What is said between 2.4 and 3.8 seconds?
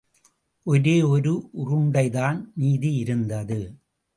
மீதியிருந்தது.